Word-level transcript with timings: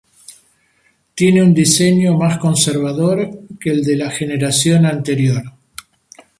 Tiene 1.13 1.43
un 1.43 1.53
diseño 1.53 2.17
más 2.17 2.39
conservador 2.39 3.41
que 3.59 3.69
el 3.69 3.83
de 3.83 3.97
la 3.97 4.09
generación 4.09 4.87
anterior. 4.87 5.43